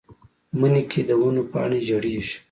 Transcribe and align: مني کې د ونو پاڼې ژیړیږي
مني 0.59 0.83
کې 0.91 1.01
د 1.07 1.11
ونو 1.21 1.43
پاڼې 1.51 1.79
ژیړیږي 1.87 2.37